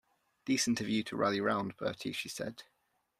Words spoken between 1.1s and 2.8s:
rally round, Bertie," she said.